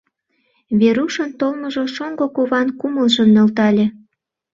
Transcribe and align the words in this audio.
Верушын 0.79 1.29
толмыжо 1.39 1.83
шоҥго 1.95 2.25
куван 2.35 2.67
кумылжым 2.79 3.29
нӧлтале. 3.35 3.85